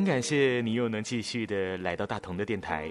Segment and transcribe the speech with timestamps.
[0.00, 2.90] 很感谢你又能继续的来到大同的电台。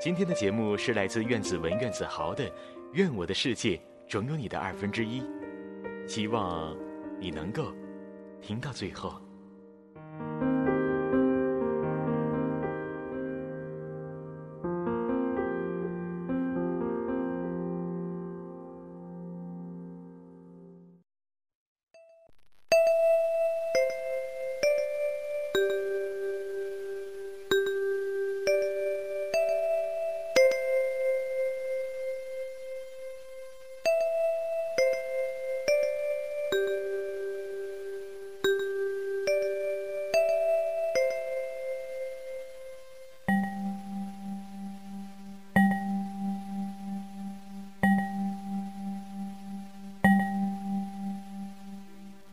[0.00, 2.48] 今天的节目是来自苑子文、苑子豪的
[2.94, 3.78] 《愿我的世界
[4.08, 5.20] 总有你的二分之一》，
[6.06, 6.74] 希望
[7.20, 7.74] 你能够
[8.40, 9.27] 听到最后。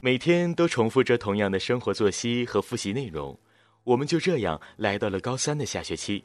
[0.05, 3.35] 每天都重复着同样的生活作息和复习内容，
[3.83, 6.23] 我们就这样来到了高三的下学期。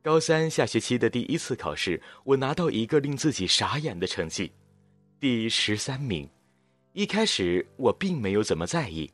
[0.00, 4.50] 高三下学期的第一次考试，我拿到一个令自己傻眼的成绩，
[5.20, 6.26] 第十三名。
[6.94, 9.12] 一开始我并没有怎么在意，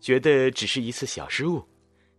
[0.00, 1.60] 觉得只是一次小失误。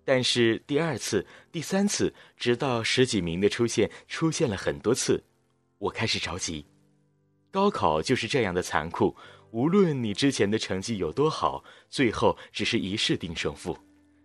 [0.04, 5.24] 但是第二次、第三次，直到十几名的出现，出现了很多次，
[5.78, 6.66] 我开始着急。
[7.50, 9.16] 高考就是这样的残酷。
[9.52, 13.78] 无论你之前的成绩有多好，最后只是一试定胜负。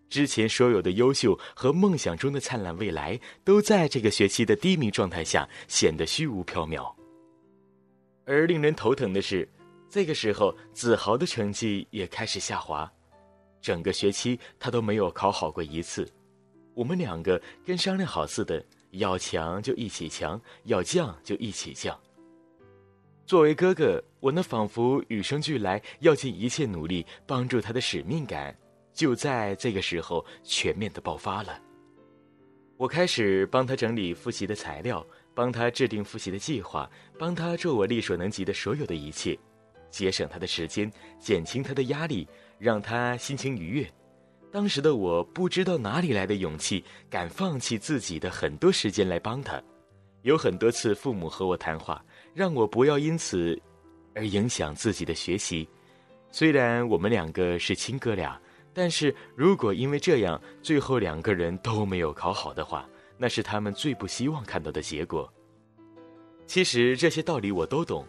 [0.09, 6.95] 之前所有的优秀和梦想中的灿烂未来，都在这个学期的低迷状态下显得虚无缥缈。
[8.25, 9.49] 而令人头疼的是，
[9.89, 12.91] 这个时候子豪的成绩也开始下滑，
[13.61, 16.09] 整个学期他都没有考好过一次。
[16.75, 21.99] 我们两个跟商量好似的，要强就一起强，要降就一起降。
[23.27, 28.57] 作为哥哥，我那仿佛与生俱来、要尽一切努力帮助他的使命感，
[28.93, 31.61] 就在这个时候全面的爆发了。
[32.77, 39.37] 我开始帮他整理复习的材料，帮他制定复习的计划，帮他做我力所能及的所有的一切，
[39.91, 42.29] 节省他的时间，减轻他的压力，
[42.61, 43.91] 让他心情愉悦。
[44.53, 49.61] 当时的我不知道哪里来的勇气，敢放弃自己的很多时间来帮他。
[50.23, 52.05] 有很多次，父母和我谈话。
[52.37, 53.59] 让我不要因此
[54.15, 55.67] 而影响自己的学习。
[56.31, 58.39] 虽然我们两个是亲哥俩，
[58.75, 62.87] 但是如果因为这样最后两个人都没有考好的话，
[63.17, 65.33] 那是他们最不希望看到的结果。
[66.45, 68.07] 其实这些道理我都懂，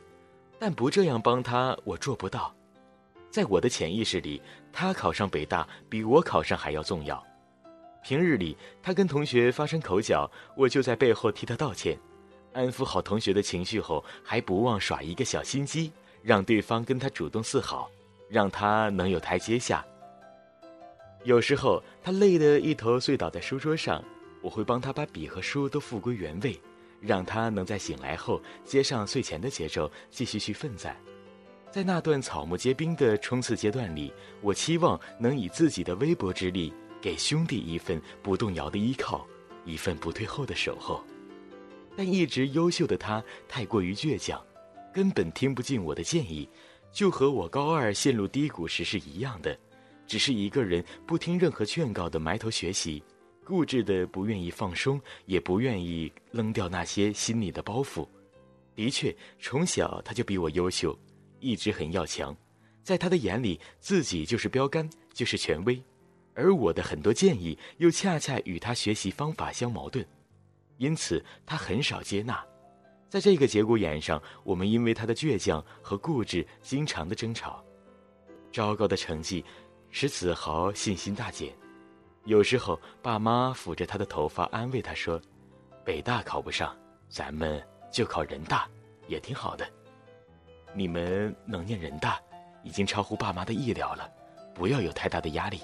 [0.59, 2.53] 但不这样帮他，我做不到。
[3.29, 4.41] 在我的潜意识里，
[4.73, 7.25] 他考上北大比我考上还要重要。
[8.03, 11.97] 平日里他跟同学发生口角，我就在背后替他道歉。
[12.57, 15.91] 安抚好同学的情绪后，还不忘耍一个小心机，
[16.23, 17.87] 让对方跟他主动示好，
[18.27, 19.85] 让他能有台阶下。
[21.23, 24.03] 有时候他累得一头睡倒在书桌上，
[24.41, 26.59] 我会帮他把笔和书都复归原位，
[26.99, 30.97] 让他能在醒来后接上睡前的节奏，继续去奋战。
[31.69, 39.27] 在那段草木皆兵的冲刺阶段里，我期望能以自己的微薄之力，给兄弟一份不动摇的依靠，
[39.63, 41.03] 一份不退后的守候。
[41.97, 44.39] 但一直优秀的他太过于倔强，
[44.93, 46.47] 根本听不进我的建议，
[46.91, 49.57] 就和我高二陷入低谷时是一样的，
[50.05, 53.01] 只是一个人不听任何劝告的埋头学习，
[53.43, 58.07] 固执的不愿意放松，也不愿意扔掉那些心里的包袱。
[58.75, 60.95] 的确，从小他就比我优秀，
[61.39, 62.37] 一直很要强，
[62.83, 65.81] 在他的眼里自己就是标杆，就是权威，
[66.35, 70.05] 而我的很多建议又恰恰与他学习方法相矛盾。
[70.77, 72.43] 因此，他很少接纳。
[73.09, 77.63] 在这个节骨眼上，我们因为他的倔强和固执，经常的争吵。
[78.51, 79.43] 糟糕的成绩
[79.91, 81.53] 使子豪信心大减。
[82.25, 85.21] 有时候，爸妈抚着他的头发安慰他说
[85.85, 86.75] ：“北大考不上，
[87.07, 88.67] 咱们就考人大，
[89.07, 89.65] 也挺好的。
[90.73, 92.19] 你们能念人大，
[92.63, 94.09] 已经超乎爸妈的意料了，
[94.53, 95.61] 不要有太大的压力。”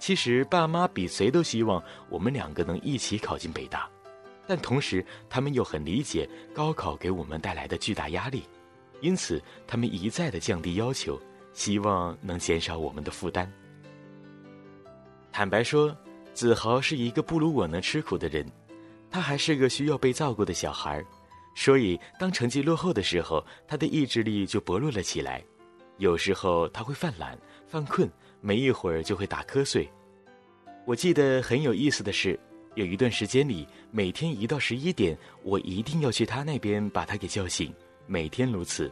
[0.00, 3.86] 其实，爸妈比谁都希望我们两个能一起考进北大。
[4.50, 8.42] 但同时，他们又很理解高考给我们带来的巨大压力，
[9.00, 11.16] 因此他们一再的降低要求，
[11.52, 13.48] 希望能减少我们的负担。
[15.30, 15.96] 坦白说，
[16.34, 18.44] 子豪是一个不如我能吃苦的人，
[19.08, 21.00] 他还是个需要被照顾的小孩，
[21.54, 25.40] 所以当成绩落后的时候，他的意志力就薄弱了起来。
[25.98, 27.38] 有时候他会犯懒、
[27.68, 28.10] 犯困，
[28.40, 29.88] 没一会儿就会打瞌睡。
[30.88, 32.36] 我记得很有意思的是。
[32.76, 37.74] 有一段时间里，每天一到十一点，我一定要去他那边把他给叫醒。
[38.06, 38.90] 每天如此，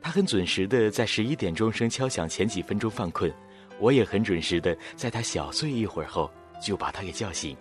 [0.00, 3.32] 他很准时的在十一点钟声敲响前几分钟犯困，
[3.80, 6.30] 我也很准时的在他小睡一会儿后
[6.62, 7.56] 就把他给叫醒。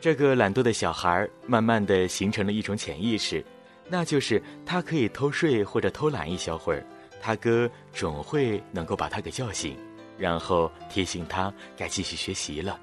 [0.00, 3.44] 这个懒惰的小孩慢慢的形成了一种潜意识，
[3.88, 6.84] 那就是他可以偷睡或者偷懒一小会儿，
[7.20, 9.76] 他哥总会能够把他给叫醒，
[10.18, 12.80] 然后提醒他该继续学习了。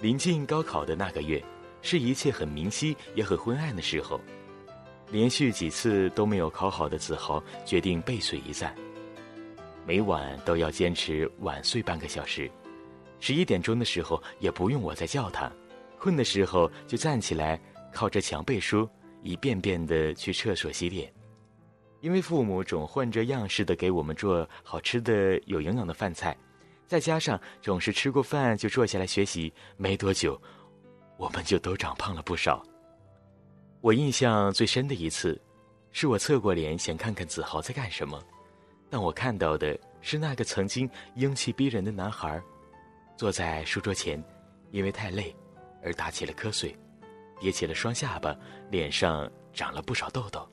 [0.00, 1.42] 临近高考的那个月，
[1.84, 4.20] 是一切很明晰也很昏暗的时候。
[5.10, 8.74] 连续几次都没有考好的子豪决定背水一战，
[9.86, 12.50] 每晚都要坚持晚睡半个小时。
[13.20, 15.52] 十一点钟的时候也不用我再叫他，
[15.98, 17.60] 困的时候就站起来
[17.92, 18.88] 靠着墙背书，
[19.22, 21.12] 一遍遍的去厕所洗脸。
[22.00, 26.36] 因为父母总换着样式的给我们做好吃的有营养的饭菜，
[26.86, 30.40] 再加上总是吃过饭就坐下来学习，没多久，
[31.16, 32.62] 我们就都长胖了不少。
[33.80, 35.40] 我印象最深的一次，
[35.92, 38.22] 是我侧过脸想看看子豪在干什么，
[38.88, 42.42] 但我看到的是那个曾经英气逼人的男孩，
[43.16, 44.22] 坐在书桌前，
[44.70, 45.34] 因为太累
[45.82, 46.76] 而打起了瞌睡，
[47.38, 48.36] 叠起了双下巴，
[48.70, 50.48] 脸上长了不少痘痘。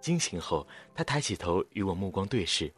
[0.00, 2.72] 惊醒后，他抬起头与我目光对视，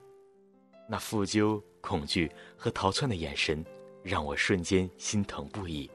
[0.88, 3.64] 那负疚、恐惧和逃窜的眼神，
[4.02, 5.90] 让我瞬间心疼不已。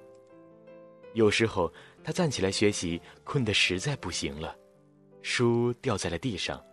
[1.15, 1.73] 有时候。
[2.07, 4.56] 他站起来学习，困得实在不行了，
[5.23, 6.63] 书掉在了地上。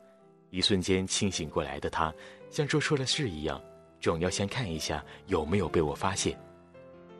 [0.51, 2.13] 一瞬间清醒过来的他，
[2.51, 3.59] 像做错了事一样，
[3.99, 6.39] 总要先看一下有没有被我发现。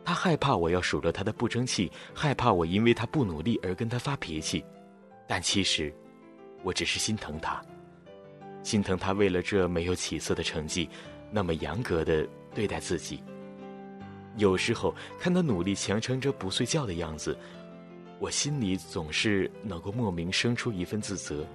[0.05, 4.63] 他害怕我要数落他的不争气，害怕我因为他不努力而跟他发脾气。
[5.27, 5.91] 但其实，
[6.61, 7.59] 我只是心疼他，
[8.61, 10.87] 心疼他为了这没有起色的成绩，
[11.31, 13.23] 那么严格的对待自己。
[14.37, 17.37] 有时候看他努力强撑着不睡觉的样子。
[18.19, 21.45] 我心里总是能够莫名生出一份自责，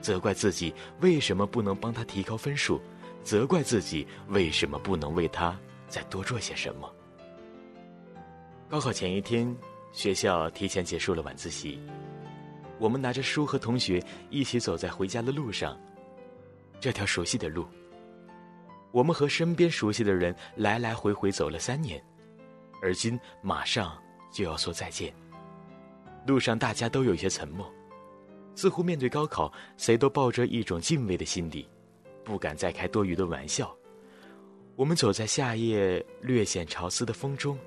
[0.00, 2.80] 责怪自己为什么不能帮他提高分数，
[3.22, 5.58] 责怪自己为什么不能为他
[5.88, 6.90] 再多做些什么。
[8.68, 9.54] 高考前一天，
[9.92, 11.78] 学校提前结束了晚自习，
[12.78, 15.78] 我们拿着书和同学一起走在回家的路上，
[16.80, 17.66] 这条熟悉的路，
[18.92, 22.02] 我们和身边熟悉的人来来回回走了三年，
[22.82, 23.96] 而今马上
[24.32, 25.14] 就要说再见。
[26.26, 27.72] 路上大家都有些沉默，
[28.54, 31.68] 似乎面对高考，谁都抱着一种敬畏的心理，
[32.24, 33.74] 不敢再开多余的玩笑。
[34.76, 37.58] 我们走在夏夜略显潮湿的风中，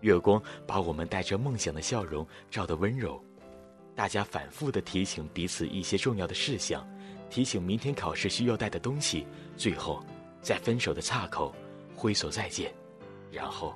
[0.00, 3.22] 月光把我们带着梦想的笑容照得温柔。
[3.94, 6.86] 大家反复的提醒彼此一些重要的事项，
[7.30, 9.26] 提醒明天考试需要带的东西，
[9.56, 10.04] 最后
[10.48, 11.54] 在分手的岔口
[11.94, 12.72] 挥手再见，
[13.30, 13.74] 然后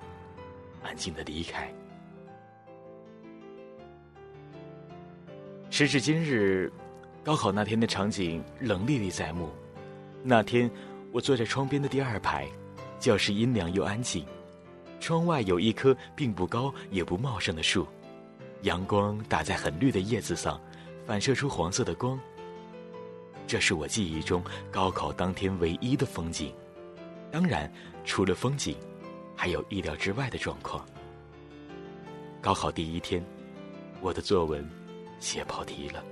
[0.82, 1.70] 安静的离开。
[5.69, 6.72] 时至今日，
[7.22, 9.50] 高考那天的场景仍历历在目。
[10.22, 10.70] 那天，
[11.12, 12.48] 我坐在窗边的第二排，
[12.98, 14.25] 教室阴凉又安静。
[14.98, 17.86] 窗外有一棵并不高也不茂盛的树，
[18.62, 20.58] 阳光打在很绿的叶子上，
[21.06, 22.18] 反射出黄色的光。
[23.46, 26.50] 这是我记忆中高考当天唯一的风景。
[27.32, 27.69] 当然，
[28.05, 28.76] 除了风景，
[29.34, 30.87] 还有意料之外的状况。
[32.40, 33.25] 高考第一天，
[34.00, 34.64] 我的作文。
[35.23, 36.02] 写跑题了。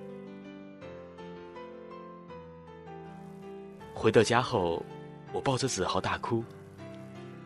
[3.92, 4.86] 回到家后，
[5.32, 6.44] 我抱着子豪大哭。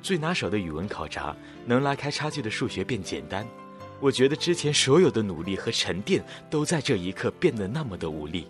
[0.02, 1.34] 最拿手的语文考察
[1.64, 3.46] 能拉开差距的数学变简单，
[3.98, 8.46] 我觉得之前所有的努力和沉淀都在这一刻变得那么的无力。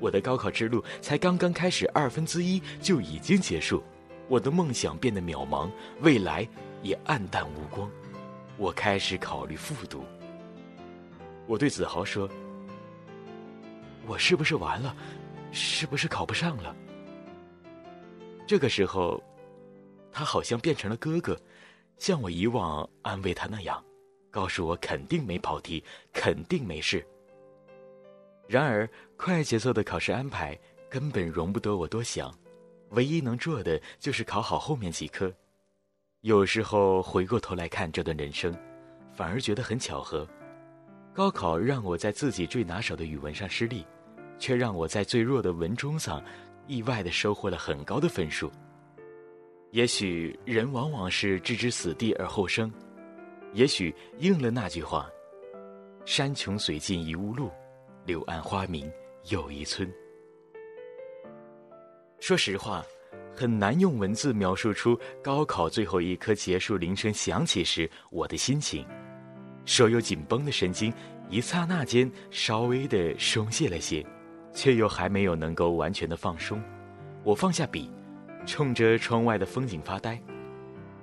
[0.00, 3.84] 我的高考之路才刚刚开始，二分之一就已经结束，
[4.28, 6.46] 我的梦想变得渺茫，未来
[6.82, 7.90] 也黯淡无光。
[8.56, 10.04] 我开始考虑复读。
[11.46, 12.28] 我对子豪说
[14.06, 14.96] ：“我是不是完了？
[15.52, 16.74] 是不是考不上了？”
[18.46, 19.22] 这个时候，
[20.10, 21.38] 他好像变成了哥哥，
[21.98, 23.84] 像我以往安慰他那样，
[24.30, 27.06] 告诉我肯定没跑题，肯定没事。
[28.48, 32.32] 然而，快节奏的考试安排根本容不得我多想，
[32.90, 35.32] 唯一能做的就是考好后面几科。
[36.22, 38.56] 有时候回过头来看这段人生，
[39.12, 40.26] 反而觉得很巧合。
[41.12, 43.86] 高考让我在自己最拿手的语文上失利，
[44.38, 46.22] 却让我在最弱的文中上
[46.66, 48.50] 意外的收获了很高的分数。
[49.70, 52.72] 也许人往往是置之死地而后生，
[53.52, 55.08] 也许应了那句话
[56.04, 57.50] ：“山穷水尽疑无路，
[58.04, 58.90] 柳暗花明
[59.30, 59.92] 又一村。”
[62.18, 62.84] 说实话，
[63.34, 68.84] 很难用文字描述出高考最后一科结束铃声响起时我的心情。
[69.64, 70.92] 所有紧绷的神经，
[71.28, 74.04] 一刹那间稍微的松懈了些，
[74.52, 76.60] 却又还没有能够完全的放松。
[77.22, 77.92] 我放下笔，
[78.46, 80.20] 冲着窗外的风景发呆。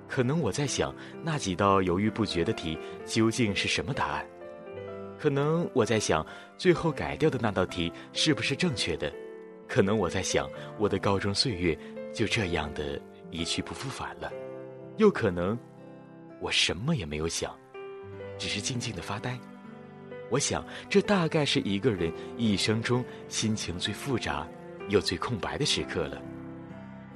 [0.08, 4.26] 可能我在想那几道犹豫不决的题究竟是什么答案。
[5.18, 6.26] 可能我在想
[6.58, 9.10] 最后改掉的那道题是不是正确的。
[9.74, 11.76] 可能我在想我的高中岁月
[12.12, 13.00] 就这样的
[13.32, 14.32] 一去不复返了。
[14.98, 15.58] 又可能
[16.40, 17.52] 我什么也没有想，
[18.38, 19.36] 只是静静的发呆。
[20.30, 24.46] 我想，这大概是一个人一生中心情最复杂
[24.90, 26.22] 又最空白的时刻了。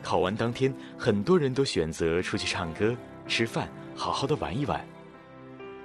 [0.02, 2.92] 考完当天，很多人都选择出去唱歌、
[3.28, 4.84] 吃饭，好好的玩一玩，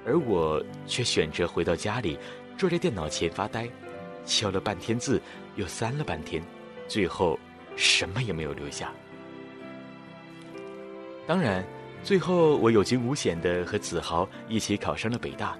[0.07, 2.17] 而我却选择回到家里，
[2.57, 3.69] 坐在电脑前发呆，
[4.25, 5.21] 敲了半天字，
[5.55, 6.41] 又删了半天，
[6.87, 7.39] 最后
[7.75, 8.91] 什么也没有留下。
[11.25, 11.63] 当然，
[12.03, 15.57] 最后我有惊无险的和子豪一起考上了北大。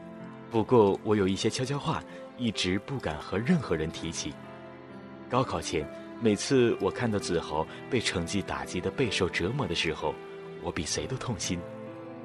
[0.51, 2.03] 不过，我有一些悄悄话，
[2.37, 4.33] 一直不敢和任何人提起。
[5.29, 5.83] 高考前，
[6.21, 10.13] 每次我看到子豪被成绩打击的备受折磨的时候，
[10.61, 11.59] 我比谁都痛心。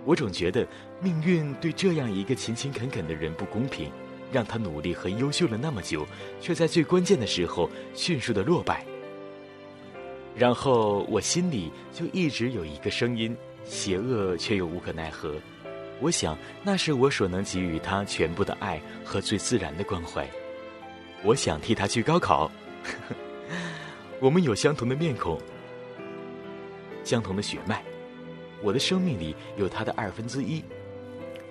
[0.05, 0.67] 我总觉得
[1.01, 3.91] 命运对这样一个勤勤恳恳的人不公平，
[4.33, 6.07] 让他努力和优秀了那么久，
[6.41, 8.85] 却在最关键的时候迅速的落败。
[10.37, 15.35] 然后我心里就一直有一个声音，邪恶却又无可奈何。
[16.01, 20.29] 我想，那是我所能给予他全部的爱和最自然的关怀。
[21.25, 22.49] 我想替他去高考。
[24.21, 25.41] 我们有相同的面孔，
[27.03, 27.83] 相同的血脉。
[28.63, 30.63] 我的生命里有他的二分之一。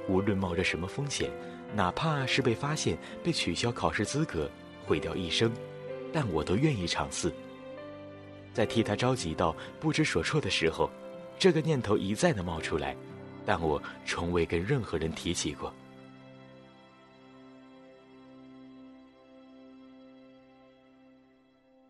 [0.08, 1.30] 无论冒着什么风险，
[1.74, 4.50] 哪怕是被发现、被取消考试资格、
[4.86, 5.52] 毁掉一生，
[6.12, 7.32] 但我都愿意尝试。
[8.54, 10.90] 在替他着急到不知所措的时候，
[11.38, 12.96] 这个念头一再的冒出来。
[13.46, 15.74] 但我从未跟任何人提起过。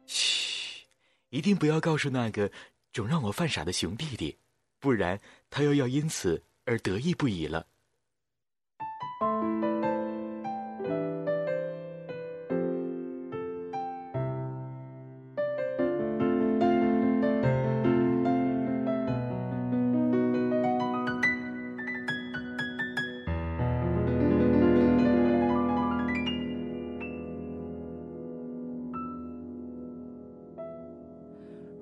[0.05, 0.85] 嘘，
[1.29, 2.51] 一定不要告诉那个
[2.93, 4.37] 总让我犯傻的熊弟弟，
[4.79, 5.19] 不然
[5.49, 7.65] 他又要因此而得意不已了。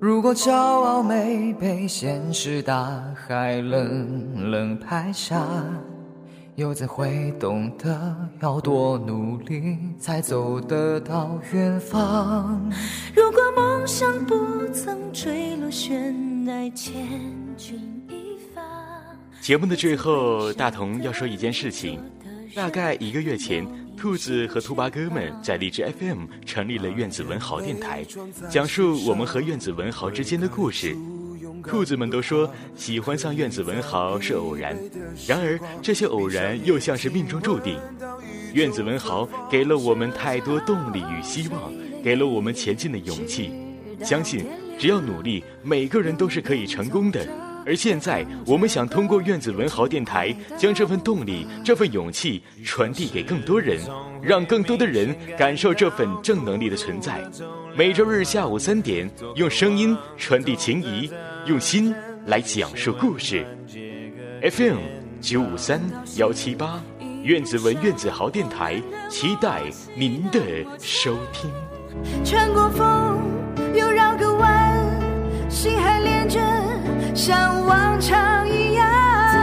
[0.06, 5.44] 如果骄傲没被现实大海冷冷拍下，
[6.54, 12.72] 又怎会懂得要多努力才走得到远方？
[13.16, 16.14] 如果梦想不曾坠落悬
[16.46, 16.94] 崖，千
[17.56, 17.76] 钧
[18.08, 18.62] 一发。
[19.40, 22.00] 节目的最后，大同要说一件事情，
[22.54, 23.66] 大概一个月前。
[23.96, 28.04] 兔子和兔八哥们在荔枝 FM 成立了院子文豪电台，
[28.50, 30.96] 讲述我们和院子文豪之间的故事。
[31.64, 34.76] 兔子们都说喜欢上院子文豪是偶然，
[35.26, 37.78] 然而这些偶然又像是命中注定。
[38.52, 41.72] 院子文豪给了我们太多动力与希望，
[42.04, 43.50] 给了我们前进的勇气。
[44.04, 44.44] 相信
[44.78, 47.26] 只要努力，每个人都是可以成功的。
[47.66, 53.80] 而现在，我们想通过院子文豪电台，将这份动力、这份勇气传递给更多人，
[54.22, 57.20] 让更多的人感受这份正能力的存在。
[57.76, 61.10] 每周日下午三点，用声音传递情谊，
[61.46, 61.92] 用心
[62.26, 63.44] 来讲述故事。
[64.42, 64.76] FM
[65.20, 65.80] 九五三
[66.18, 66.80] 幺七八，
[67.24, 68.80] 院子文院子豪电台，
[69.10, 69.62] 期待
[69.96, 70.40] 您的
[70.80, 71.50] 收听。
[72.24, 73.18] 穿过风，
[73.74, 75.95] 又绕个弯，心还。
[77.16, 78.86] 像往常一样，
[79.32, 79.40] 最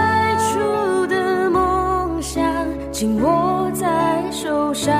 [0.53, 2.43] 初的梦想
[2.91, 4.93] 紧握在手上，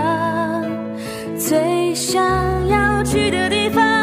[1.37, 2.19] 最想
[2.67, 4.02] 要去的地方。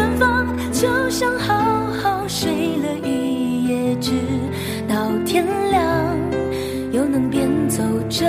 [0.81, 1.53] 就像好
[2.01, 4.13] 好睡了一夜，直
[4.89, 4.95] 到
[5.27, 5.85] 天亮，
[6.91, 8.25] 又能边走着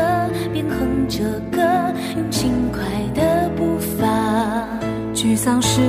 [0.52, 1.62] 边哼着歌，
[2.14, 2.82] 用轻快
[3.14, 4.06] 的步伐。
[5.14, 5.80] 沮丧时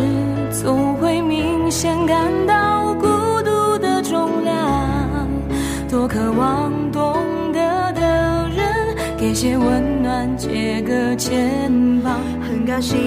[0.54, 3.08] 总会明显感到孤
[3.44, 5.28] 独的重量，
[5.90, 7.18] 多渴望懂
[7.52, 11.70] 得的人给些温暖，借个肩
[12.02, 12.16] 膀。
[12.48, 12.98] 很高兴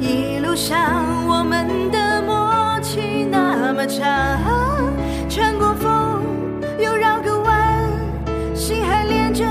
[0.00, 2.34] 一路上我们的默
[3.86, 4.92] 长，
[5.28, 6.22] 穿过风
[6.78, 7.80] 又绕个弯，
[8.54, 9.44] 心还连着，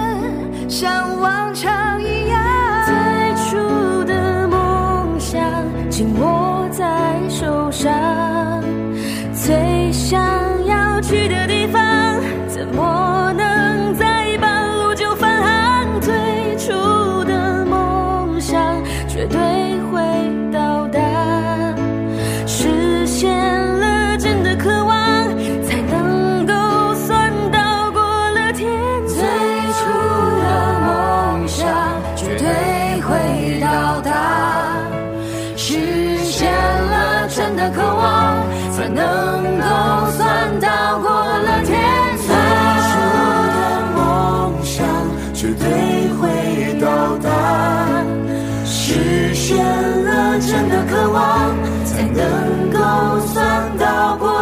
[48.96, 54.35] 实现了真的渴望才能够算到过